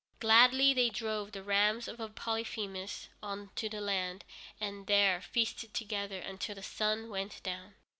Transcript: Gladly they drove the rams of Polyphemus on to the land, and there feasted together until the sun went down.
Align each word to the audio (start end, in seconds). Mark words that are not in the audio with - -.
Gladly 0.19 0.73
they 0.73 0.89
drove 0.89 1.31
the 1.31 1.43
rams 1.43 1.87
of 1.87 1.99
Polyphemus 2.15 3.09
on 3.21 3.51
to 3.55 3.69
the 3.69 3.79
land, 3.81 4.25
and 4.59 4.87
there 4.87 5.21
feasted 5.21 5.75
together 5.75 6.17
until 6.19 6.55
the 6.55 6.63
sun 6.63 7.07
went 7.07 7.43
down. 7.43 7.75